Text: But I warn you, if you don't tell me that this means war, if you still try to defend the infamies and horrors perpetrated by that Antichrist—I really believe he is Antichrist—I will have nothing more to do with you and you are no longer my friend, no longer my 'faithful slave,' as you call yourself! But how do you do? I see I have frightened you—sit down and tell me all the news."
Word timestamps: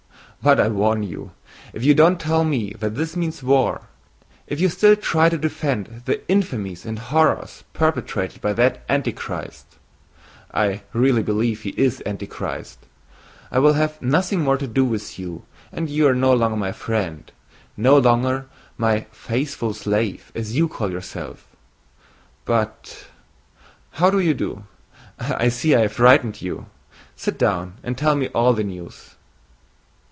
But 0.43 0.59
I 0.59 0.69
warn 0.69 1.03
you, 1.03 1.33
if 1.71 1.83
you 1.85 1.93
don't 1.93 2.19
tell 2.19 2.43
me 2.43 2.71
that 2.79 2.95
this 2.95 3.15
means 3.15 3.43
war, 3.43 3.81
if 4.47 4.59
you 4.59 4.69
still 4.69 4.95
try 4.95 5.29
to 5.29 5.37
defend 5.37 6.01
the 6.05 6.27
infamies 6.27 6.83
and 6.83 6.97
horrors 6.97 7.63
perpetrated 7.73 8.41
by 8.41 8.53
that 8.53 8.83
Antichrist—I 8.89 10.81
really 10.93 11.21
believe 11.21 11.61
he 11.61 11.69
is 11.77 12.01
Antichrist—I 12.07 13.59
will 13.59 13.73
have 13.73 14.01
nothing 14.01 14.41
more 14.41 14.57
to 14.57 14.65
do 14.65 14.83
with 14.83 15.19
you 15.19 15.43
and 15.71 15.87
you 15.91 16.07
are 16.07 16.15
no 16.15 16.33
longer 16.33 16.57
my 16.57 16.71
friend, 16.71 17.31
no 17.77 17.99
longer 17.99 18.47
my 18.79 19.05
'faithful 19.11 19.75
slave,' 19.75 20.31
as 20.33 20.55
you 20.55 20.67
call 20.67 20.89
yourself! 20.89 21.45
But 22.45 23.05
how 23.91 24.09
do 24.09 24.17
you 24.19 24.33
do? 24.33 24.63
I 25.19 25.49
see 25.49 25.75
I 25.75 25.81
have 25.81 25.93
frightened 25.93 26.41
you—sit 26.41 27.37
down 27.37 27.75
and 27.83 27.95
tell 27.95 28.15
me 28.15 28.29
all 28.29 28.53
the 28.53 28.63
news." 28.63 29.17